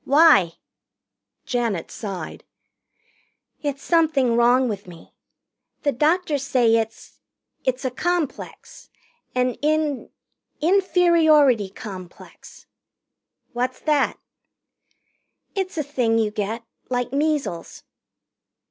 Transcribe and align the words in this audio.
"Why?" 0.03 0.53
Janet 1.45 1.91
sighed. 1.91 2.43
"It's 3.61 3.83
something 3.83 4.35
wrong 4.35 4.67
with 4.67 4.87
me. 4.87 5.13
The 5.83 5.91
doctors 5.91 6.41
say 6.43 6.77
it's 6.77 7.19
it's 7.65 7.85
a 7.85 7.91
complex. 7.91 8.89
An 9.35 9.53
in 9.61 10.09
inferiority 10.59 11.69
complex." 11.69 12.65
"What's 13.53 13.79
that?" 13.81 14.17
"It's 15.53 15.77
a 15.77 15.83
thing 15.83 16.17
you 16.17 16.31
get, 16.31 16.63
like 16.89 17.13
measles." 17.13 17.83